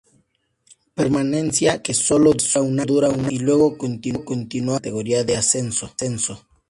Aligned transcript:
Permanencia 0.95 1.83
que 1.83 1.93
sólo 1.93 2.33
dura 2.33 3.09
un 3.11 3.19
año, 3.25 3.27
y 3.29 3.37
luego 3.37 3.77
continuar 3.77 4.47
en 4.51 4.65
la 4.65 4.73
categoría 4.79 5.23
de 5.23 5.37
ascenso. 5.37 5.93